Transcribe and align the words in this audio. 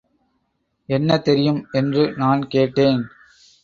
என்ன 0.89 1.17
தெரியும்? 1.17 1.61
என்று 1.71 2.13
நான் 2.17 2.47
கேட்டேன். 2.47 3.01